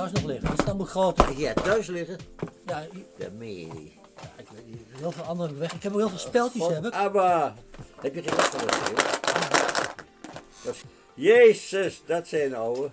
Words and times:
thuis 0.00 0.12
nog 0.12 0.24
liggen. 0.30 0.48
Dat 0.48 0.58
is 0.58 0.64
dan 0.64 0.76
moet 0.76 0.88
groter. 0.88 1.26
Heb 1.26 1.36
jij 1.36 1.54
thuis 1.54 1.86
liggen? 1.86 2.18
Ja, 2.66 2.86
Dat 3.18 3.32
meen 3.32 3.58
je 3.58 3.72
niet. 3.72 3.92
ja, 4.20 4.30
ik 4.36 4.48
weet 4.48 4.66
niet, 4.66 4.82
heel 4.96 5.12
veel 5.12 5.24
andere 5.24 5.54
weg. 5.54 5.72
Ik 5.72 5.82
heb 5.82 5.92
ook 5.92 5.98
heel 5.98 6.08
veel 6.08 6.18
speltjes 6.18 6.66
heb 6.66 6.84
ik. 6.86 6.92
Aber, 6.92 7.54
heb 8.00 8.14
je 8.14 8.22
geen? 8.22 8.34
Jezus, 11.14 12.02
dat 12.06 12.28
zijn 12.28 12.54
ouwe. 12.54 12.90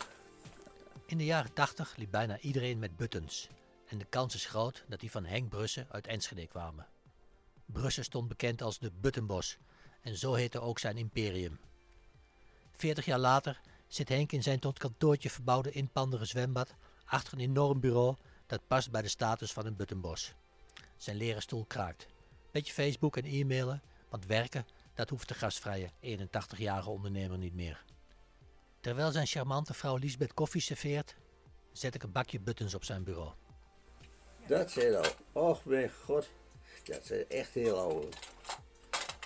In 1.05 1.17
de 1.17 1.25
jaren 1.25 1.53
80 1.53 1.95
liep 1.97 2.11
bijna 2.11 2.39
iedereen 2.39 2.79
met 2.79 2.97
buttons. 2.97 3.49
En 3.87 3.97
de 3.97 4.05
kans 4.05 4.35
is 4.35 4.45
groot 4.45 4.83
dat 4.87 4.99
die 4.99 5.11
van 5.11 5.25
Henk 5.25 5.49
Brusse 5.49 5.85
uit 5.89 6.07
Enschede 6.07 6.47
kwamen. 6.47 6.85
Brusse 7.65 8.03
stond 8.03 8.27
bekend 8.27 8.61
als 8.61 8.79
de 8.79 8.91
Buttonbos 9.01 9.57
en 10.01 10.17
zo 10.17 10.33
heette 10.33 10.59
ook 10.59 10.79
zijn 10.79 10.97
imperium. 10.97 11.59
Veertig 12.77 13.05
jaar 13.05 13.19
later 13.19 13.59
zit 13.87 14.09
Henk 14.09 14.31
in 14.31 14.43
zijn 14.43 14.59
tot 14.59 14.79
kantoortje 14.79 15.29
verbouwde 15.29 15.71
inpandere 15.71 16.25
zwembad 16.25 16.73
achter 17.07 17.33
een 17.33 17.39
enorm 17.39 17.79
bureau 17.79 18.15
dat 18.45 18.67
past 18.67 18.91
bij 18.91 19.01
de 19.01 19.07
status 19.07 19.53
van 19.53 19.65
een 19.65 19.75
Buttonbos. 19.75 20.33
Zijn 20.97 21.17
leren 21.17 21.41
stoel 21.41 21.65
kraakt. 21.65 22.07
Beetje 22.51 22.73
Facebook 22.73 23.17
en 23.17 23.25
e-mailen, 23.25 23.81
want 24.09 24.25
werken, 24.25 24.65
dat 24.93 25.09
hoeft 25.09 25.27
de 25.27 25.33
gastvrije 25.33 25.89
81-jarige 26.01 26.89
ondernemer 26.89 27.37
niet 27.37 27.53
meer. 27.53 27.83
Terwijl 28.79 29.11
zijn 29.11 29.27
charmante 29.27 29.73
vrouw 29.73 29.95
Lisbeth 29.95 30.33
koffie 30.33 30.61
serveert, 30.61 31.15
zet 31.71 31.95
ik 31.95 32.03
een 32.03 32.11
bakje 32.11 32.39
buttons 32.39 32.75
op 32.75 32.83
zijn 32.83 33.03
bureau. 33.03 33.31
Dat 34.47 34.71
zijn 34.71 34.95
ouwe. 34.95 35.13
Och 35.31 35.65
mijn 35.65 35.91
god. 36.03 36.29
Dat 36.83 37.05
zijn 37.05 37.29
echt 37.29 37.53
heel 37.53 37.79
ouwe. 37.79 38.07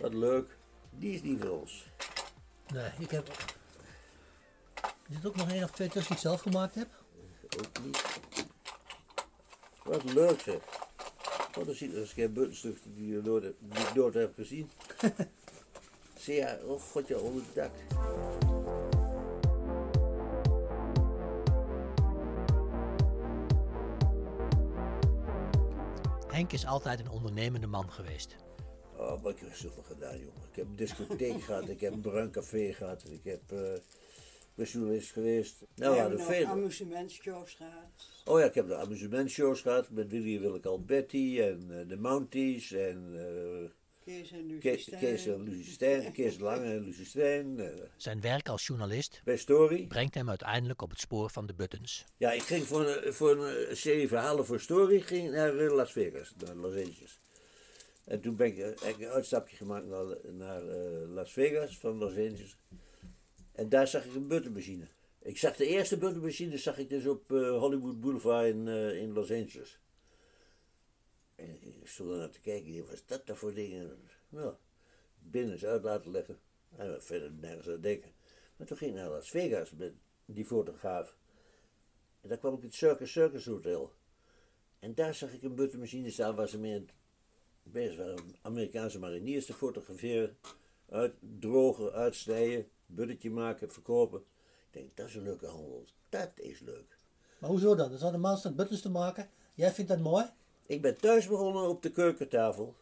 Wat 0.02 0.14
leuk. 0.14 0.58
Die 0.90 1.14
is 1.14 1.22
niet 1.22 1.40
voor 1.40 1.50
ons. 1.50 1.86
Nee, 2.74 2.92
ik 3.00 3.12
heb... 3.12 3.28
Er 4.82 5.18
zit 5.18 5.26
ook 5.26 5.36
nog 5.36 5.52
één 5.52 5.64
of 5.64 5.72
twee 5.72 5.88
tussen 5.88 6.08
die 6.08 6.16
ik 6.16 6.22
zelf 6.22 6.42
gemaakt 6.42 6.76
heb. 6.76 7.01
Ook 7.60 7.86
niet. 7.86 8.04
Wat 9.84 10.04
leuk 10.04 10.40
zeg. 10.40 10.60
Wat 11.56 11.66
dan 11.66 11.76
ziet 11.76 11.96
er 11.96 12.08
geen 12.08 12.34
buttenstuk 12.34 12.78
die 12.84 13.08
je 13.08 13.22
nooit, 13.22 13.54
die 13.60 13.88
ik 13.88 13.94
nooit 13.94 14.14
heb 14.14 14.34
gezien. 14.36 14.70
Zie 16.20 16.36
je, 16.36 16.60
oh 16.66 16.82
god 16.82 17.08
ja, 17.08 17.18
onder 17.18 17.44
het 17.46 17.56
dak. 17.56 17.72
Henk 26.28 26.52
is 26.52 26.66
altijd 26.66 27.00
een 27.00 27.10
ondernemende 27.10 27.68
man 27.68 27.92
geweest. 27.92 28.36
Oh, 28.98 29.24
maar 29.24 29.32
ik 29.32 29.40
heb 29.40 29.56
zoveel 29.56 29.84
gedaan, 29.84 30.20
jongen. 30.20 30.42
Ik 30.52 30.56
heb 30.56 30.66
een 30.66 30.76
discotheek 30.76 31.44
gehad, 31.46 31.70
ik 31.70 31.82
heb 31.82 31.94
een 31.94 32.02
bruin 32.02 32.32
café 32.32 32.74
gehad, 32.74 33.04
ik 33.10 33.24
heb 33.24 33.52
eh 33.52 33.80
ben 34.56 34.66
journalist 34.66 35.12
geweest. 35.12 35.66
Nou, 35.76 35.94
We 35.96 36.00
hadden 36.02 36.20
veel. 36.20 36.46
amusementshows 36.46 37.54
gehad. 37.54 38.10
Oh 38.26 38.40
ja, 38.40 38.46
ik 38.46 38.54
heb 38.54 38.68
de 38.68 38.76
amusementshows 38.76 39.62
gehad 39.62 39.90
met 39.90 40.12
Willy 40.12 40.40
Willeke 40.40 40.68
Alberti 40.68 41.42
en 41.42 41.66
eh, 41.70 41.88
de 41.88 41.98
Mounties 41.98 42.72
en 42.72 43.12
eh, 43.16 43.70
Kees 44.06 44.32
en 44.32 44.46
Lucie 44.46 44.60
Kees, 44.60 44.82
Stijn. 44.82 45.00
Kees 45.02 45.26
en 45.28 45.44
Lucie 45.44 45.72
Stijn, 45.74 46.12
Kees 46.12 46.40
Lange 46.40 46.64
en 46.72 46.84
Lucie 46.84 47.06
Stijn. 47.06 47.60
eh, 47.60 47.70
Zijn 47.98 48.22
werk 48.22 48.50
als 48.50 48.68
journalist 48.68 49.22
bij 49.24 49.38
Story. 49.38 49.88
brengt 49.88 50.14
hem 50.16 50.30
uiteindelijk 50.30 50.82
op 50.82 50.90
het 50.90 51.00
spoor 51.00 51.30
van 51.30 51.46
de 51.46 51.54
buttons. 51.54 52.06
Ja, 52.18 52.32
ik 52.32 52.42
ging 52.42 52.64
voor 52.66 52.88
een, 52.88 53.14
voor 53.14 53.46
een 53.46 53.78
serie 53.78 54.08
verhalen 54.08 54.46
voor 54.46 54.60
Story 54.60 55.02
ging 55.02 55.32
naar 55.32 55.54
Las 55.54 55.92
Vegas, 55.92 56.34
naar 56.46 56.56
Los 56.56 56.76
Angeles. 56.76 57.20
En 58.06 58.22
toen 58.22 58.36
ben 58.36 58.48
ik, 58.48 58.56
heb 58.58 58.80
ik 58.80 59.00
een 59.00 59.08
uitstapje 59.08 59.56
gemaakt 59.56 59.88
naar, 59.88 60.06
naar 60.32 60.68
eh, 60.68 61.10
Las 61.10 61.32
Vegas, 61.34 61.78
van 61.78 61.98
Los 61.98 62.10
Angeles. 62.12 62.58
En 63.62 63.70
daar 63.70 63.88
zag 63.88 64.06
ik 64.06 64.16
een 64.16 64.28
buttermachine. 64.28 64.86
Ik 65.20 65.38
zag 65.38 65.56
de 65.56 65.66
eerste 65.66 65.98
buttermachine 65.98 66.58
zag 66.58 66.78
ik 66.78 66.90
dus 66.90 67.06
op 67.06 67.32
eh, 67.32 67.58
Hollywood 67.58 68.00
Boulevard 68.00 68.48
in, 68.48 68.68
eh, 68.68 68.98
in 68.98 69.14
Los 69.14 69.32
Angeles. 69.32 69.80
En 71.36 71.62
ik 71.62 71.88
stond 71.88 72.10
naar 72.10 72.30
te 72.30 72.40
kijken, 72.40 72.86
wat 72.86 72.94
is 72.94 73.06
dat 73.06 73.28
dan 73.28 73.36
voor 73.36 73.54
dingen? 73.54 73.98
Nou, 74.30 74.54
binnen 75.20 75.52
eens 75.52 75.66
uit 75.66 75.84
laten 75.84 76.12
leggen. 76.12 76.40
En 76.76 77.04
verder 77.04 77.32
nergens 77.32 77.68
aan 77.68 77.82
denken. 77.82 78.12
Maar 78.56 78.68
toen 78.68 78.78
ging 78.78 78.92
ik 78.92 78.98
naar 78.98 79.10
Las 79.10 79.30
Vegas 79.30 79.72
met 79.72 79.94
die 80.26 80.46
fotograaf. 80.46 81.18
En 82.22 82.30
daar 82.30 82.38
kwam 82.38 82.56
ik 82.56 82.64
het 82.64 82.74
Circus 82.74 83.12
Circus 83.12 83.46
Hotel. 83.46 83.94
En 84.80 84.96
daar 84.96 85.14
zag 85.14 85.34
ik 85.34 85.44
een 85.44 85.56
buttermachine 85.56 86.12
staan 86.12 86.36
waar 86.36 86.50
ze 86.50 86.60
mee 86.60 86.86
bezig 87.64 87.98
waren 87.98 88.36
Amerikaanse 88.42 89.00
mariniers 89.00 89.46
te 89.46 89.54
fotograferen. 89.54 90.38
Uitdrogen, 90.90 91.92
uitsnijden, 91.92 92.70
buttetje 92.96 93.32
maken, 93.32 93.72
verkopen. 93.72 94.20
Ik 94.20 94.80
denk, 94.80 94.98
dat 94.98 95.08
is 95.08 95.16
een 95.16 95.24
leuke 95.24 95.46
handel. 95.46 95.86
Dat 96.10 96.32
is 96.36 96.60
leuk. 96.60 96.98
Maar 97.40 97.50
hoezo 97.50 97.76
dan? 97.76 97.92
Er 97.92 98.20
man 98.20 98.38
staat 98.38 98.56
buttons 98.56 98.82
te 98.82 98.90
maken. 98.90 99.30
Jij 99.54 99.72
vindt 99.72 99.92
dat 99.92 100.00
mooi? 100.00 100.26
Ik 100.66 100.82
ben 100.82 100.98
thuis 100.98 101.28
begonnen 101.28 101.68
op 101.70 101.82
de 101.82 101.92
keukentafel. 101.92 102.76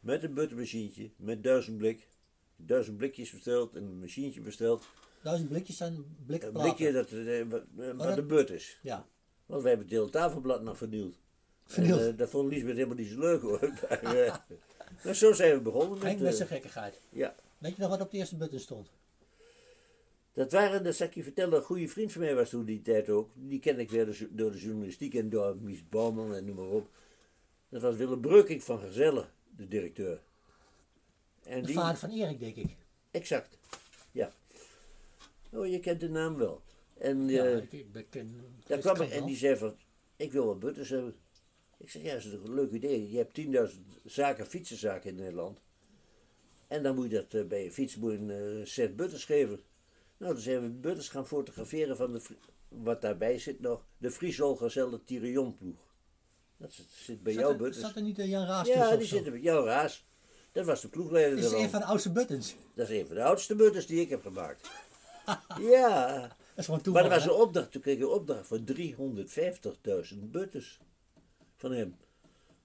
Met 0.00 0.22
een 0.22 0.34
buttermachientje, 0.34 1.10
met 1.16 1.42
duizend 1.42 1.78
blik. 1.78 2.08
Duizend 2.56 2.96
blikjes 2.96 3.30
besteld 3.30 3.74
en 3.74 3.82
een 3.82 4.00
machientje 4.00 4.40
besteld. 4.40 4.88
Duizend 5.22 5.48
blikjes 5.48 5.76
zijn 5.76 6.16
blikken 6.26 6.48
Een 6.48 6.60
blikje 6.62 6.92
dat, 6.92 7.10
eh, 7.10 7.42
wat, 7.48 7.62
eh, 8.08 8.14
de 8.14 8.22
but 8.22 8.50
is. 8.50 8.78
Ja. 8.82 9.06
Want 9.46 9.62
wij 9.62 9.70
hebben 9.70 9.88
het 9.88 9.96
hele 9.96 10.10
tafelblad 10.10 10.62
nog 10.62 10.76
vernield. 10.76 11.16
Vernield. 11.64 12.00
En, 12.00 12.10
eh, 12.12 12.18
dat 12.18 12.30
vond 12.30 12.48
Liesbeth 12.48 12.74
helemaal 12.74 12.96
niet 12.96 13.08
zo 13.08 13.18
leuk 13.18 13.42
hoor. 13.42 13.60
maar, 14.02 14.16
eh, 14.16 14.34
maar 15.04 15.14
zo 15.14 15.32
zijn 15.32 15.54
we 15.54 15.60
begonnen 15.60 15.98
Henk 15.98 16.14
met... 16.14 16.20
met 16.20 16.36
zijn 16.36 16.48
gekkigheid. 16.48 17.00
ja. 17.10 17.34
Weet 17.58 17.76
je 17.76 17.80
nog 17.80 17.90
wat 17.90 18.00
op 18.00 18.10
de 18.10 18.16
eerste 18.16 18.36
button 18.36 18.58
stond? 18.60 18.90
Dat 20.36 20.52
waren, 20.52 20.84
dat 20.84 20.94
zal 20.94 21.06
ik 21.06 21.14
je 21.14 21.22
vertellen, 21.22 21.58
een 21.58 21.64
goede 21.64 21.88
vriend 21.88 22.12
van 22.12 22.20
mij 22.20 22.34
was 22.34 22.50
toen 22.50 22.64
die 22.64 22.82
tijd 22.82 23.08
ook. 23.10 23.30
Die 23.34 23.58
kende 23.60 23.82
ik 23.82 23.90
weer 23.90 24.26
door 24.30 24.52
de- 24.52 24.58
journalistiek 24.58 25.14
en 25.14 25.28
door 25.28 25.56
Mies 25.60 25.88
Bouwman 25.88 26.34
en 26.34 26.44
noem 26.44 26.56
maar 26.56 26.66
op. 26.66 26.88
Dat 27.68 27.82
was 27.82 27.96
Willem 27.96 28.20
Breukink 28.20 28.62
van 28.62 28.78
Gezellen, 28.78 29.30
de 29.56 29.68
directeur. 29.68 30.20
En 31.42 31.60
De 31.60 31.66
die, 31.66 31.74
vader 31.74 31.96
van 31.96 32.10
Erik, 32.10 32.40
denk 32.40 32.56
ik. 32.56 32.76
Exact, 33.10 33.58
ja. 34.12 34.32
Oh, 35.50 35.66
je 35.66 35.80
kent 35.80 36.00
de 36.00 36.08
naam 36.08 36.36
wel. 36.36 36.62
En 36.98 37.28
Ja, 37.28 37.44
eh, 37.44 37.56
ik, 37.70 38.06
ken... 38.10 38.40
daar 38.66 38.78
kwam 38.78 39.00
ik 39.00 39.10
en 39.10 39.24
die 39.24 39.36
zei 39.36 39.56
van, 39.56 39.76
ik 40.16 40.32
wil 40.32 40.46
wat 40.46 40.58
butters 40.60 40.88
hebben. 40.88 41.14
Ik 41.78 41.90
zeg, 41.90 42.02
ja, 42.02 42.12
dat 42.14 42.24
is 42.24 42.32
een 42.32 42.54
leuk 42.54 42.70
idee. 42.70 43.10
Je 43.10 43.16
hebt 43.16 43.40
10.000 43.74 43.80
zaken, 44.04 44.46
fietsenzaken 44.46 45.10
in 45.10 45.16
Nederland. 45.16 45.60
En 46.66 46.82
dan 46.82 46.94
moet 46.94 47.10
je 47.10 47.14
dat 47.16 47.34
eh, 47.34 47.44
bij 47.48 47.64
je 47.64 47.72
fiets 47.72 47.96
moet 47.96 48.12
je 48.12 48.18
een 48.18 48.60
eh, 48.60 48.66
set 48.66 48.96
butters 48.96 49.24
geven. 49.24 49.60
Nou, 50.18 50.32
dan 50.32 50.42
zijn 50.42 50.60
we 50.62 50.68
butters 50.68 51.08
gaan 51.08 51.26
fotograferen 51.26 51.96
van 51.96 52.12
de, 52.12 52.20
wat 52.68 53.00
daarbij 53.00 53.38
zit 53.38 53.60
nog, 53.60 53.86
de 53.98 54.10
Friesol 54.10 54.56
Gazelle 54.56 55.04
Tirion 55.04 55.56
ploeg. 55.56 55.94
Dat 56.56 56.72
zit, 56.72 56.86
zit 56.90 57.22
bij 57.22 57.32
Zat 57.32 57.40
jou 57.42 57.52
er- 57.54 57.58
butters. 57.58 57.84
Zat 57.84 57.96
er 57.96 58.02
niet 58.02 58.18
een 58.18 58.28
Jan 58.28 58.46
Raas 58.46 58.66
Ja, 58.68 58.74
tussen 58.74 58.90
die 58.90 58.98
of 59.02 59.08
zo? 59.08 59.14
zitten 59.14 59.32
bij 59.32 59.40
jou 59.40 59.66
raas. 59.66 60.04
Dat 60.52 60.64
was 60.66 60.80
de 60.80 60.88
ploegleider. 60.88 61.36
Dit 61.36 61.44
is 61.44 61.52
een 61.52 61.70
van 61.70 61.80
de 61.80 61.86
oudste 61.86 62.12
buttons. 62.12 62.54
Dat 62.74 62.88
is 62.88 63.00
een 63.00 63.06
van 63.06 63.14
de 63.16 63.22
oudste 63.22 63.54
butters 63.54 63.86
die 63.86 64.00
ik 64.00 64.08
heb 64.08 64.22
gemaakt. 64.22 64.70
ja. 65.72 66.18
Dat 66.20 66.36
is 66.56 66.64
gewoon 66.64 66.80
toeval. 66.80 67.02
Maar 67.02 67.12
er 67.12 67.18
was 67.18 67.26
een 67.26 67.40
opdracht, 67.42 67.72
toen 67.72 67.80
kreeg 67.80 67.96
ik 67.96 68.00
een 68.02 68.08
opdracht 68.08 68.46
voor 68.46 68.58
350.000 70.12 70.18
butters 70.18 70.78
van 71.56 71.72
hem. 71.72 71.96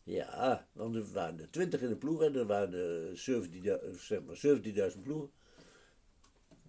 Ja, 0.03 0.67
want 0.73 0.95
er 0.95 1.11
waren 1.11 1.39
er 1.39 1.51
20 1.51 1.81
in 1.81 1.89
de 1.89 1.95
ploeg 1.95 2.21
en 2.21 2.35
er 2.35 2.45
waren 2.45 2.73
er 2.73 3.23
17.000 3.91 3.99
zeg 3.99 4.19
maar 4.23 4.91
17.000 4.95 5.01
ploegen. 5.03 5.31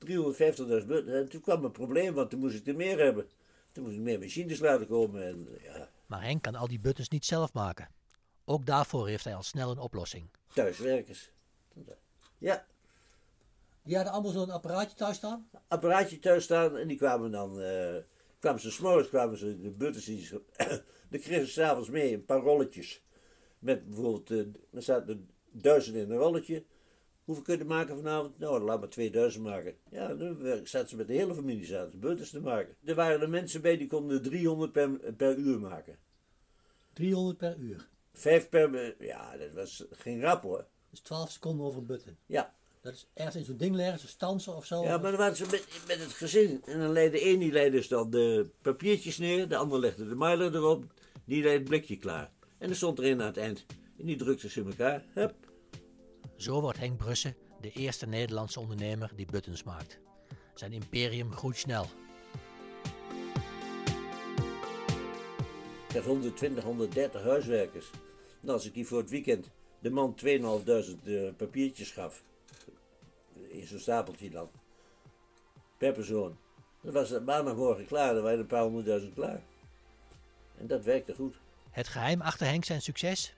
350.000 0.07 0.87
butters. 0.87 1.07
En 1.17 1.29
toen 1.29 1.41
kwam 1.41 1.65
een 1.65 1.73
probleem, 1.73 2.15
want 2.15 2.31
toen 2.31 2.41
moest 2.41 2.57
ik 2.57 2.67
er 2.67 2.77
meer 2.77 2.99
hebben. 2.99 3.29
Toen 3.73 3.85
moest 3.85 3.97
ik 3.97 4.03
meer 4.03 4.19
machines 4.19 4.59
laten 4.59 4.87
komen. 4.87 5.27
En, 5.27 5.49
ja, 5.63 5.89
Maar 6.07 6.23
Henk 6.23 6.43
kan 6.43 6.55
al 6.55 6.69
die 6.69 6.81
buttons 6.81 7.09
niet 7.09 7.25
zelf 7.25 7.53
maken. 7.53 7.89
Ook 8.45 8.67
daarvoor 8.67 9.09
heeft 9.09 9.25
hij 9.25 9.35
al 9.35 9.43
snel 9.43 9.71
een 9.71 9.79
oplossing. 9.79 10.27
thuiswerkers. 10.55 11.31
Ja, 12.39 12.67
Die 13.83 13.95
hadden 13.97 14.13
allemaal 14.13 14.33
zo'n 14.33 14.51
apparaatje 14.51 14.97
thuis 14.97 15.17
staan. 15.17 15.49
apparaatje 15.69 16.19
thuis 16.19 16.45
staan 16.45 16.77
en 16.77 16.89
die 16.89 16.97
kwamen 16.97 17.31
dan, 17.31 17.61
eh, 17.61 17.95
kwamen 18.39 18.61
ze 18.61 18.71
s'morgens, 18.71 19.09
kwamen 19.09 19.39
ze 19.39 19.61
de 19.61 19.71
butters, 19.71 20.05
die 20.05 20.25
ze, 20.25 20.43
dan 21.11 21.21
kregen 21.21 21.47
ze 21.47 21.53
s'avonds 21.53 21.89
mee 21.91 22.13
een 22.15 22.25
paar 22.25 22.41
rolletjes. 22.41 23.03
Met 23.59 23.87
bijvoorbeeld, 23.87 24.31
eh 24.31 24.39
er 24.77 24.83
zaten 24.83 25.09
er 25.09 25.19
duizend 25.63 25.97
in 25.97 26.11
een 26.11 26.17
rolletje. 26.19 26.65
Hoeveel 27.25 27.45
kun 27.45 27.59
je 27.59 27.65
maken 27.65 27.97
vanavond? 27.97 28.39
Nou, 28.39 28.61
laat 28.61 28.81
maar 28.81 28.89
2000 28.89 29.45
maken. 29.45 29.75
Ja, 29.91 30.15
dan 30.15 30.61
zaten 30.65 30.89
ze 30.89 30.97
met 30.97 31.07
de 31.07 31.13
hele 31.13 31.35
familie 31.35 31.67
zaten 31.67 31.91
ze 31.91 31.97
butters 31.97 32.31
te 32.31 32.41
maken. 32.41 32.77
Er 32.85 32.95
waren 32.95 33.21
er 33.21 33.29
mensen 33.29 33.63
bij 33.63 33.77
die 33.77 33.87
konden 33.87 34.23
300 34.23 34.73
per, 34.73 34.91
per 35.17 35.37
uur 35.37 35.59
maken. 35.61 35.99
300 36.93 37.37
per 37.37 37.57
uur. 37.59 37.89
Vijf 38.13 38.49
per, 38.49 38.95
ja, 39.05 39.37
dat 39.37 39.53
was 39.53 39.85
geen 39.91 40.21
rap 40.21 40.43
hoor. 40.43 40.67
Dus 40.91 41.01
12 41.01 41.31
seconden 41.31 41.67
over 41.67 41.79
een 41.79 41.87
button. 41.87 42.17
Ja, 42.27 42.55
Dat 42.81 42.93
is 42.93 43.07
ergens 43.15 43.37
in 43.37 43.45
zo'n 43.45 43.57
ding 43.57 43.75
leggen, 43.75 43.99
zo'n 43.99 44.09
stansen 44.09 44.57
of 44.57 44.67
zo. 44.67 44.83
Ja, 44.83 44.99
maar 44.99 45.11
dan 45.11 45.21
waren 45.21 45.37
ze 45.37 45.47
met, 45.51 45.67
met 45.87 45.99
het 46.01 46.13
gezin. 46.13 46.63
En 46.65 46.81
dan 46.81 46.93
leidde 46.93 47.21
één 47.21 47.39
die 47.39 47.53
leidde 47.53 47.77
dus 47.77 47.89
dan 47.89 48.11
de 48.11 48.47
papiertjes 48.63 49.19
neer, 49.19 49.49
de 49.49 49.57
ander 49.57 49.79
legde 49.79 50.09
de 50.09 50.15
miler 50.15 50.55
erop, 50.55 50.85
die 51.25 51.43
leidde 51.43 51.59
het 51.59 51.69
blikje 51.69 51.97
klaar. 51.97 52.31
En 52.59 52.69
er 52.69 52.77
stond 52.77 52.99
er 52.99 53.05
een 53.05 53.21
aan 53.21 53.27
het 53.27 53.37
eind. 53.37 53.67
En 53.99 54.07
die 54.07 54.17
drukte 54.17 54.49
ze 54.49 54.61
in 54.61 54.67
elkaar. 54.67 55.05
Hup. 55.13 55.35
Zo 56.43 56.61
wordt 56.61 56.79
Henk 56.79 56.97
Brusse 56.97 57.35
de 57.61 57.71
eerste 57.71 58.07
Nederlandse 58.07 58.61
ondernemer 58.61 59.11
die 59.17 59.27
buttons 59.27 59.63
maakt. 59.63 59.99
Zijn 60.55 60.73
imperium 60.73 61.33
groeit 61.33 61.57
snel. 61.57 61.87
Ik 65.89 65.95
had 65.95 66.05
120, 66.05 66.65
130 66.65 67.23
huiswerkers. 67.23 67.91
En 68.43 68.49
als 68.49 68.67
ik 68.67 68.75
die 68.75 68.87
voor 68.87 68.99
het 68.99 69.11
weekend 69.11 69.51
de 69.79 69.91
man 69.91 70.17
2.500 70.25 70.25
eh, 71.05 71.35
papiertjes 71.37 71.91
gaf, 71.91 72.23
in 73.49 73.67
zo'n 73.67 73.79
stapeltje 73.79 74.31
dan, 74.31 74.51
per 75.77 75.93
persoon, 75.93 76.39
dan 76.81 76.93
was 76.93 77.11
het 77.11 77.25
maandagmorgen 77.25 77.87
klaar, 77.87 78.15
dan 78.15 78.23
waren 78.23 78.39
een 78.39 78.47
paar 78.47 78.63
honderdduizend 78.63 79.15
klaar. 79.15 79.43
En 80.59 80.67
dat 80.67 80.85
werkte 80.85 81.15
goed. 81.15 81.35
Het 81.71 81.89
geheim 81.89 82.21
achter 82.21 82.47
Henk 82.47 82.65
zijn 82.65 82.83
succes? 82.83 83.35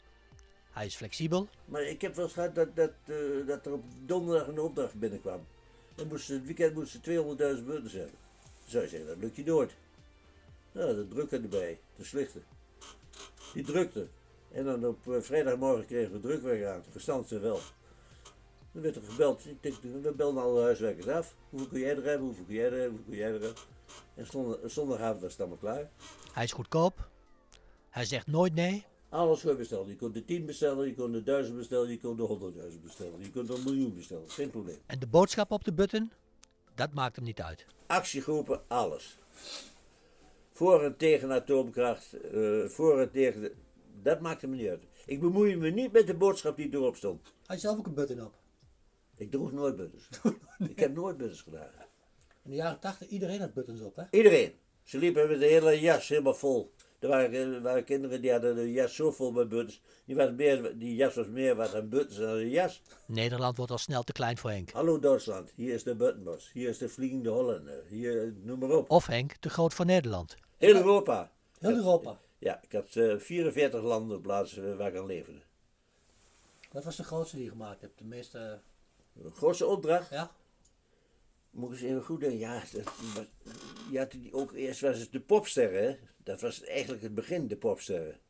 Hij 0.74 0.86
is 0.86 0.96
flexibel, 0.96 1.48
Maar 1.64 1.82
ik 1.82 2.00
heb 2.00 2.14
wel 2.14 2.24
eens 2.24 2.34
gehad 2.34 2.54
dat, 2.54 2.76
dat, 2.76 2.90
eh, 3.04 3.46
dat 3.46 3.66
er 3.66 3.72
op 3.72 3.84
donderdag 4.06 4.46
een 4.46 4.60
opdracht 4.60 4.94
binnenkwam. 4.94 5.46
Dan 5.94 6.06
moesten 6.06 6.34
het 6.34 6.44
weekend 6.44 6.74
moesten 6.74 7.00
200.000 7.00 7.66
buttons 7.66 7.92
hebben. 7.92 8.14
Dan 8.60 8.70
zou 8.70 8.82
je 8.82 8.88
zeggen, 8.88 9.08
dat 9.08 9.18
lukt 9.18 9.36
je 9.36 9.44
nooit. 9.44 9.74
Nou, 10.72 10.94
de 10.94 11.08
drukker 11.08 11.42
erbij, 11.42 11.78
de 11.96 12.04
slichten. 12.04 12.44
Die 13.52 13.64
drukte. 13.64 14.06
En 14.52 14.64
dan 14.64 14.86
op 14.86 15.08
eh, 15.08 15.20
vrijdagmorgen 15.20 15.86
kregen 15.86 16.12
we 16.12 16.20
drukwerk 16.20 16.64
aan. 16.64 16.82
Verstand 16.90 17.28
ze 17.28 17.38
wel. 17.38 17.60
Dan 18.72 18.82
werd 18.82 18.96
er 18.96 19.02
gebeld. 19.02 19.46
Ik 19.46 19.62
denk, 19.62 19.74
we 20.02 20.12
belden 20.12 20.42
alle 20.42 20.62
huiswerkers 20.62 21.08
af. 21.08 21.34
Hoeveel 21.50 21.68
kun 21.68 21.80
jij 21.80 21.96
er 21.96 22.04
hebben? 22.04 22.26
Hoeveel 22.26 22.44
kun 22.44 22.54
jij 22.54 22.64
er 22.64 22.78
hebben? 22.78 22.90
Hoeveel 22.90 23.08
kun 23.08 23.16
jij 23.16 23.26
er 23.26 23.40
hebben? 23.40 23.62
En 24.14 24.26
zondag, 24.26 24.58
zondagavond 24.64 25.20
was 25.20 25.30
het 25.30 25.40
allemaal 25.40 25.58
klaar. 25.58 25.90
hij 26.32 26.44
is 26.44 26.52
goedkoop, 26.52 27.08
hij 27.90 28.04
zegt 28.04 28.26
nooit 28.26 28.54
nee 28.54 28.86
Alles 29.14 29.40
gewoon 29.40 29.56
bestellen. 29.56 29.88
Je 29.88 29.96
kon 29.96 30.12
de 30.12 30.24
10 30.24 30.44
bestellen, 30.46 30.86
je 30.86 30.94
kon 30.94 31.12
de 31.12 31.22
1000 31.22 31.56
bestellen, 31.56 31.88
je 31.90 32.00
kon 32.00 32.16
de 32.16 32.22
100.000 32.72 32.82
bestellen. 32.82 33.20
Je 33.22 33.30
kon 33.30 33.46
de 33.46 33.60
miljoen 33.64 33.94
bestellen. 33.94 34.30
Geen 34.30 34.50
probleem. 34.50 34.78
en 34.86 34.98
de 34.98 35.06
boodschap 35.06 35.50
op 35.50 35.64
de 35.64 35.72
button? 35.72 36.12
Dat 36.74 36.92
maakt 36.94 37.16
hem 37.16 37.24
niet 37.24 37.40
uit. 37.42 37.66
actiegroepen, 37.86 38.62
alles. 38.68 39.18
Voor 40.52 40.82
en 40.82 40.96
tegen 40.96 41.32
atoomkracht, 41.32 42.12
eh, 42.12 42.64
voor 42.64 43.00
en 43.00 43.10
tegen. 43.10 43.40
de- 43.40 43.54
dat 44.02 44.20
maakte 44.20 44.46
me 44.46 44.56
niet 44.56 44.68
uit. 44.68 44.82
Ik 45.06 45.20
bemoei 45.20 45.56
me 45.56 45.70
niet 45.70 45.92
met 45.92 46.06
de 46.06 46.14
boodschap 46.14 46.56
die 46.56 46.72
erop 46.72 46.96
stond. 46.96 47.22
Had 47.46 47.56
je 47.60 47.66
zelf 47.66 47.78
ook 47.78 47.86
een 47.86 47.94
button 47.94 48.24
op? 48.24 48.32
Ik 49.16 49.30
droeg 49.30 49.52
nooit 49.52 49.76
buttons. 49.76 50.08
Ik 50.70 50.78
heb 50.78 50.94
nooit 50.94 51.16
buttons 51.16 51.40
gedragen. 51.42 51.86
In 52.44 52.50
de 52.50 52.56
jaren 52.56 52.80
80, 52.80 53.08
iedereen 53.08 53.40
had 53.40 53.54
buttons 53.54 53.80
op, 53.80 53.96
hè? 53.96 54.04
Iedereen. 54.10 54.52
Ze 54.82 54.98
liepen 54.98 55.28
met 55.28 55.38
de 55.40 55.46
hele 55.46 55.80
jas 55.80 56.08
helemaal 56.08 56.34
vol. 56.34 56.72
Er 57.04 57.10
waren, 57.10 57.54
er 57.54 57.60
waren 57.60 57.84
kinderen 57.84 58.20
die 58.20 58.30
hadden 58.30 58.54
de 58.54 58.72
jas 58.72 58.94
zo 58.94 59.10
vol 59.10 59.32
met 59.32 59.48
buttons. 59.48 59.80
Die, 60.04 60.16
was 60.16 60.30
meer, 60.30 60.78
die 60.78 60.94
jas 60.94 61.14
was 61.14 61.26
meer 61.26 61.56
wat 61.56 61.74
aan 61.74 61.88
buttons 61.88 62.16
dan 62.18 62.28
een 62.28 62.48
jas. 62.48 62.82
Nederland 63.06 63.56
wordt 63.56 63.72
al 63.72 63.78
snel 63.78 64.02
te 64.02 64.12
klein 64.12 64.38
voor 64.38 64.50
Henk. 64.50 64.70
Hallo 64.70 64.98
Duitsland, 64.98 65.52
hier 65.56 65.74
is 65.74 65.82
de 65.82 65.94
buttonbos. 65.94 66.50
Hier 66.52 66.68
is 66.68 66.78
de 66.78 66.88
vliegende 66.88 67.30
Hollander. 67.30 67.84
Hier, 67.88 68.34
noem 68.42 68.58
maar 68.58 68.70
op. 68.70 68.90
Of 68.90 69.06
Henk 69.06 69.32
te 69.40 69.50
groot 69.50 69.74
voor 69.74 69.84
Nederland. 69.84 70.36
Heel 70.58 70.74
Europa. 70.74 71.32
Heel 71.58 71.76
Europa. 71.76 72.20
Ja, 72.38 72.62
ik 72.62 72.72
had 72.72 72.96
eh, 72.96 73.18
44 73.18 73.82
landen 73.82 74.16
op 74.16 74.22
plaatsen 74.22 74.76
waar 74.76 74.88
ik 74.88 74.96
aan 74.96 75.06
leefde. 75.06 75.32
Wat 76.72 76.84
was 76.84 76.96
de 76.96 77.04
grootste 77.04 77.36
die 77.36 77.44
je 77.44 77.50
gemaakt 77.50 77.80
hebt? 77.80 77.98
De 77.98 78.04
meeste, 78.04 78.60
Een 79.22 79.30
grootste 79.34 79.66
opdracht. 79.66 80.10
ja? 80.10 80.30
Moet 81.50 81.72
ik 81.72 81.80
eens 81.80 81.90
even 81.90 82.02
goed 82.04 82.20
denken. 82.20 82.38
Ja, 82.38 82.62
dat, 83.14 83.26
je 83.94 84.00
had 84.00 84.10
die 84.10 84.32
ook 84.32 84.52
eerst 84.52 84.80
was 84.80 84.98
het 84.98 85.12
de 85.12 85.20
popsterren. 85.20 85.98
Dat 86.16 86.40
was 86.40 86.62
eigenlijk 86.62 87.02
het 87.02 87.14
begin, 87.14 87.48
de 87.48 87.56
popsterren. 87.56 88.20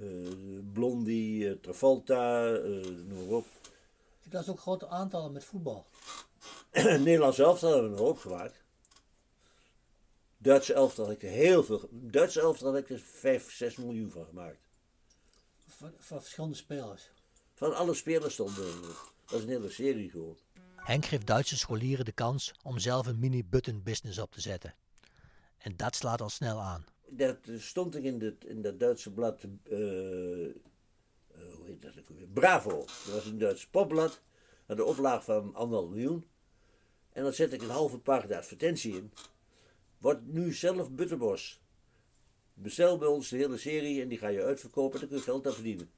Eh, 0.00 0.06
Blondie, 0.72 1.48
eh, 1.48 1.56
Travolta, 1.60 2.54
eh, 2.54 2.62
noem 2.82 3.26
maar 3.26 3.36
op. 3.36 3.46
Ik 4.22 4.32
las 4.32 4.48
ook 4.48 4.60
grote 4.60 4.88
aantallen 4.88 5.32
met 5.32 5.44
voetbal. 5.44 5.86
Nederlands 6.72 7.38
elftal 7.38 7.72
hebben 7.72 7.90
we 7.90 7.96
nog 7.96 8.06
ook 8.08 8.20
gemaakt. 8.20 8.62
Duitse 10.36 10.74
elftal 10.74 11.04
had 11.04 11.14
ik 11.14 11.22
er 11.22 11.28
heel 11.28 11.64
veel. 11.64 11.88
Duitse 11.90 12.40
elftal 12.40 12.72
had 12.72 12.78
ik 12.78 12.90
er 12.90 12.98
5, 12.98 13.52
6 13.52 13.76
miljoen 13.76 14.10
van 14.10 14.24
gemaakt. 14.24 14.68
Van, 15.66 15.92
van 15.98 16.20
verschillende 16.20 16.56
spelers. 16.56 17.10
Van 17.54 17.76
alle 17.76 17.94
spelers 17.94 18.34
stonden 18.34 18.64
er. 18.64 18.80
Dat 18.80 19.30
was 19.30 19.42
een 19.42 19.48
hele 19.48 19.70
serie 19.70 20.10
gewoon. 20.10 20.38
Henk 20.84 21.04
geeft 21.04 21.26
Duitse 21.26 21.56
scholieren 21.56 22.04
de 22.04 22.12
kans 22.12 22.54
om 22.62 22.78
zelf 22.78 23.06
een 23.06 23.18
mini-button 23.18 23.82
business 23.82 24.18
op 24.18 24.32
te 24.32 24.40
zetten. 24.40 24.74
En 25.58 25.76
dat 25.76 25.94
slaat 25.94 26.20
al 26.20 26.28
snel 26.28 26.60
aan. 26.60 26.84
Dat 27.08 27.36
stond 27.58 27.96
ik 27.96 28.04
in, 28.04 28.18
dit, 28.18 28.44
in 28.44 28.62
dat 28.62 28.80
Duitse 28.80 29.12
blad, 29.12 29.42
eh, 29.62 30.44
eh, 30.44 30.52
hoe 31.32 31.66
heet 31.66 31.82
dat 31.82 31.92
ook 31.98 32.08
weer? 32.08 32.28
Bravo. 32.28 32.78
Dat 32.78 33.14
was 33.14 33.24
een 33.24 33.38
Duits 33.38 33.66
popblad, 33.66 34.20
had 34.66 34.78
een 34.78 34.84
oplaag 34.84 35.24
van 35.24 35.54
anderhalf 35.54 35.90
miljoen. 35.90 36.26
En 37.12 37.22
dan 37.22 37.32
zet 37.32 37.52
ik 37.52 37.62
een 37.62 37.70
halve 37.70 37.98
pagina 37.98 38.36
advertentie 38.36 38.94
in. 38.94 39.12
Word 39.98 40.26
nu 40.26 40.52
zelf 40.52 40.90
Butterbos. 40.90 41.60
Bestel 42.54 42.98
bij 42.98 43.08
ons 43.08 43.28
de 43.28 43.36
hele 43.36 43.58
serie 43.58 44.02
en 44.02 44.08
die 44.08 44.18
ga 44.18 44.28
je 44.28 44.42
uitverkopen, 44.42 45.00
dan 45.00 45.08
kun 45.08 45.18
je 45.18 45.22
geld 45.22 45.46
aan 45.46 45.52
verdienen. 45.52 45.90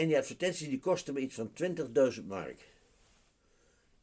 En 0.00 0.06
die 0.08 0.16
advertentie 0.16 0.68
die 0.68 0.78
kostte 0.80 1.12
me 1.12 1.20
iets 1.20 1.34
van 1.34 1.50
20.000 2.20 2.24
mark. 2.26 2.68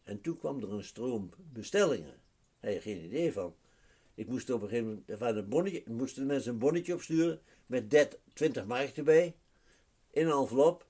En 0.04 0.22
toen 0.22 0.38
kwam 0.38 0.62
er 0.64 0.72
een 0.74 0.84
stroom 0.84 1.30
bestellingen. 1.54 2.14
Daar 2.60 2.74
had 2.74 2.84
je 2.84 2.90
geen 2.90 3.04
idee 3.06 3.34
van. 3.34 3.56
Ik 4.16 4.28
moest 4.28 4.50
op 4.50 4.62
een 4.62 4.68
gegeven 4.68 4.90
moment, 4.90 5.20
waren 5.20 5.38
een 5.38 5.50
bonnetje, 5.50 5.84
moesten 5.86 6.22
de 6.22 6.28
mensen 6.28 6.52
een 6.52 6.60
bonnetje 6.60 6.94
opsturen 6.94 7.42
met 7.66 7.90
30, 7.90 8.20
20 8.34 8.66
mark 8.66 8.98
erbij. 8.98 9.36
In 10.12 10.28
een 10.28 10.38
envelop. 10.40 10.86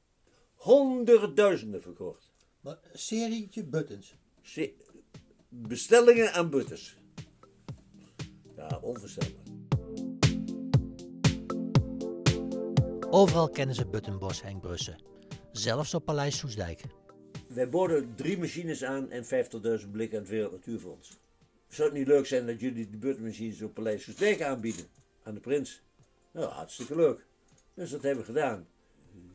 Honderdduizenden 0.53 1.81
verkocht. 1.81 2.31
Maar 2.61 2.77
een 2.91 2.99
serietje 2.99 3.63
buttons. 3.63 4.15
Se- 4.41 4.73
Bestellingen 5.49 6.33
aan 6.33 6.49
butters. 6.49 6.97
Ja, 8.55 8.79
onvoorstelbaar. 8.81 9.46
Overal 13.17 13.49
kennen 13.49 13.75
ze 13.75 13.85
Buttonbos 13.85 14.41
Henk 14.41 14.61
Brussen. 14.61 15.01
Zelfs 15.51 15.93
op 15.93 16.05
Paleis 16.05 16.37
Soesdijk. 16.37 16.81
Wij 17.47 17.69
boden 17.69 18.15
drie 18.15 18.37
machines 18.37 18.83
aan 18.83 19.09
en 19.09 19.23
50.000 19.23 19.91
blikken 19.91 20.17
aan 20.17 20.23
het 20.23 20.31
Wereld 20.31 20.51
Natuurfonds. 20.51 21.17
Zou 21.67 21.89
het 21.89 21.97
niet 21.97 22.07
leuk 22.07 22.25
zijn 22.25 22.45
dat 22.45 22.59
jullie 22.59 22.89
de 22.89 22.97
buttermachines 22.97 23.61
op 23.61 23.73
Paleis 23.73 24.03
Soestdijk 24.03 24.41
aanbieden? 24.41 24.85
Aan 25.23 25.33
de 25.33 25.39
prins? 25.39 25.81
Nou, 26.31 26.47
hartstikke 26.51 26.95
leuk. 26.95 27.25
Dus 27.73 27.89
dat 27.89 28.01
hebben 28.01 28.25
we 28.25 28.31
gedaan. 28.31 28.67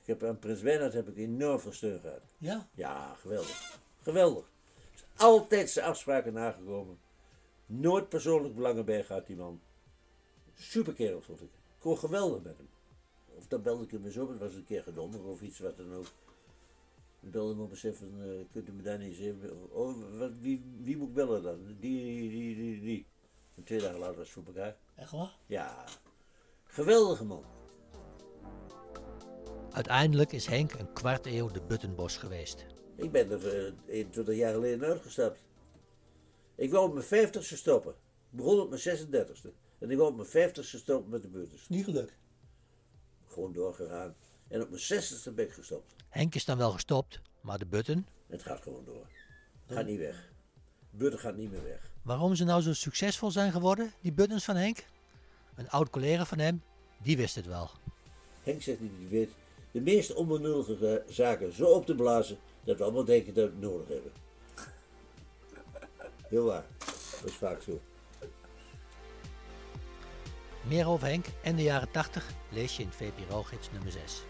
Ik 0.01 0.07
heb 0.07 0.23
aan 0.23 0.39
prins 0.39 0.61
Bernhard 0.61 0.93
heb 0.93 1.09
ik 1.09 1.17
enorm 1.17 1.61
veel 1.61 1.73
steun 1.73 2.01
gehad. 2.01 2.23
Ja? 2.39 2.69
Ja, 2.75 3.15
geweldig. 3.15 3.79
Geweldig. 4.01 4.51
Is 4.95 5.05
altijd 5.17 5.71
zijn 5.71 5.87
afspraken 5.87 6.33
nagekomen. 6.33 6.99
Nooit 7.67 8.09
persoonlijk 8.09 8.55
belangen 8.55 8.85
bij 8.85 9.05
gehad, 9.05 9.27
die 9.27 9.37
man. 9.37 9.61
Super 10.55 10.95
kerel, 10.95 11.21
vond 11.21 11.41
ik. 11.41 11.51
Ik 11.53 11.79
kon 11.79 11.99
geweldig 11.99 12.43
met 12.43 12.57
hem. 12.57 12.69
Of 13.43 13.49
dan 13.49 13.63
belde 13.63 13.85
ik 13.85 13.91
hem 13.91 14.05
eens 14.05 14.17
op, 14.17 14.29
het 14.29 14.39
was 14.39 14.55
een 14.55 14.65
keer 14.65 14.83
gedonder 14.83 15.25
of 15.25 15.43
iets 15.43 15.59
wat 15.59 15.77
dan 15.77 15.95
ook. 15.95 16.07
Ik 17.21 17.31
belde 17.31 17.53
hem 17.53 17.61
op 17.63 17.71
en 17.71 17.77
zei 17.77 17.95
van, 17.95 18.23
eh, 18.23 18.29
kunt 18.53 18.69
u 18.69 18.73
me 18.73 18.83
daar 18.83 18.99
niet 18.99 19.09
eens 19.09 19.19
even... 19.19 19.73
Oh, 19.73 20.19
wat, 20.19 20.31
wie, 20.41 20.65
wie 20.83 20.97
moet 20.97 21.09
ik 21.09 21.15
bellen 21.15 21.43
dan? 21.43 21.59
Die, 21.67 21.77
die, 21.81 22.31
die, 22.31 22.55
die, 22.55 22.81
die. 22.81 23.07
En 23.55 23.65
twee 23.65 23.81
dagen 23.81 23.99
later 23.99 24.17
was 24.17 24.25
het 24.25 24.35
voor 24.35 24.55
elkaar. 24.55 24.77
Echt 24.95 25.11
waar? 25.11 25.37
Ja, 25.47 25.85
geweldige 26.65 27.25
man. 27.25 27.45
Uiteindelijk 29.71 30.33
is 30.33 30.47
Henk 30.47 30.73
een 30.73 30.93
kwart 30.93 31.27
eeuw 31.27 31.49
de 31.49 31.63
Buttonbos 31.63 32.17
geweest. 32.17 32.67
Ik 32.97 33.13
ben 33.13 33.31
er 33.31 33.67
eh, 33.67 33.73
21 33.87 34.37
jaar 34.37 34.53
geleden 34.53 34.89
uitgestapt. 34.89 35.45
Ik 36.55 36.71
wou 36.71 36.89
op 36.89 36.95
mijn 36.95 37.29
50ste 37.29 37.57
stoppen. 37.57 37.93
Ik 38.31 38.37
begon 38.37 38.61
op 38.61 38.71
mijn 38.71 38.99
36ste. 38.99 39.49
En 39.79 39.91
ik 39.91 39.97
wou 39.97 40.11
op 40.11 40.17
mijn 40.17 40.51
50ste 40.51 40.63
stoppen 40.63 41.11
met 41.11 41.23
de 41.23 41.29
buurters. 41.29 41.69
Niet 41.69 41.85
gelukt. 41.85 42.21
Gewoon 43.33 43.53
doorgegaan. 43.53 44.15
En 44.49 44.63
op 44.63 44.71
mijn 44.71 44.83
60ste 44.83 45.35
ben 45.35 45.45
ik 45.45 45.53
gestopt. 45.53 45.95
Henk 46.09 46.35
is 46.35 46.45
dan 46.45 46.59
wel 46.59 46.71
gestopt, 46.71 47.21
maar 47.41 47.59
de 47.59 47.67
Button, 47.67 48.07
Het 48.27 48.43
gaat 48.43 48.63
gewoon 48.63 48.85
door. 48.85 49.07
Gaat 49.67 49.87
niet 49.87 49.99
weg. 49.99 50.31
Butter 50.91 51.21
gaat 51.21 51.37
niet 51.37 51.51
meer 51.51 51.65
weg. 51.65 51.91
waarom 52.03 52.35
ze 52.35 52.45
nou 52.45 52.63
zo 52.63 52.73
succesvol 52.73 53.31
zijn 53.31 53.53
geworden, 53.53 53.93
die 54.01 54.13
Buttons 54.13 54.45
van 54.45 54.57
Henk? 54.57 54.85
Een 55.55 55.71
oud 55.71 55.91
collega 55.91 56.25
van 56.25 56.39
hem, 56.39 56.63
die 57.03 57.17
wist 57.17 57.35
het 57.35 57.47
wel. 57.47 57.71
Henk 58.43 58.63
zegt 58.63 58.81
niet 58.81 58.91
dat 58.91 59.01
hij 59.01 59.09
weet 59.09 59.31
de 59.71 59.81
meest 59.81 60.15
onbenullige 60.15 61.05
zaken 61.09 61.53
zo 61.53 61.65
op 61.65 61.87
te 61.87 61.95
blazen 61.95 62.39
dat 62.65 62.77
we 62.79 62.83
allemaal 62.85 63.05
denken 63.05 63.35
dat 63.35 63.45
we 63.45 63.51
het 63.51 63.61
nodig 63.61 63.89
hebben. 63.89 64.13
Heel 66.29 66.45
waar. 66.45 66.65
Dat 67.21 67.31
is 67.31 67.35
vaak 67.35 67.63
zo. 67.63 67.81
Meer 70.63 70.87
over 70.87 71.09
Henk 71.09 71.27
en 71.43 71.57
de 71.57 71.63
jaren 71.63 71.91
80 71.91 72.31
lees 72.49 72.77
je 72.77 72.83
in 72.83 72.93
VPRO-gids 72.93 73.71
nummer 73.73 73.93
6. 73.93 74.23